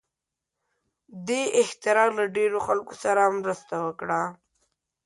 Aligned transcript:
دې 1.27 1.41
اختراع 1.61 2.09
له 2.17 2.25
ډېرو 2.35 2.59
خلکو 2.67 2.93
سره 3.03 3.21
مرسته 3.39 3.75
وکړه. 3.85 4.21